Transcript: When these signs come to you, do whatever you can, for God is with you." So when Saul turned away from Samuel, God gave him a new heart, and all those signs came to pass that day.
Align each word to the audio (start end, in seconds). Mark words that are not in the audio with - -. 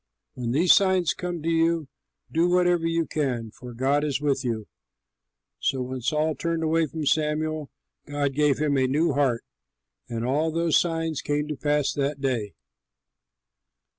When 0.33 0.49
these 0.51 0.73
signs 0.73 1.13
come 1.13 1.43
to 1.43 1.47
you, 1.51 1.87
do 2.31 2.49
whatever 2.49 2.87
you 2.87 3.05
can, 3.05 3.51
for 3.51 3.71
God 3.75 4.03
is 4.03 4.19
with 4.19 4.43
you." 4.43 4.67
So 5.59 5.83
when 5.83 6.01
Saul 6.01 6.33
turned 6.33 6.63
away 6.63 6.87
from 6.87 7.05
Samuel, 7.05 7.69
God 8.07 8.33
gave 8.33 8.57
him 8.57 8.79
a 8.79 8.87
new 8.87 9.13
heart, 9.13 9.43
and 10.09 10.25
all 10.25 10.49
those 10.49 10.75
signs 10.75 11.21
came 11.21 11.47
to 11.49 11.55
pass 11.55 11.93
that 11.93 12.19
day. 12.19 12.55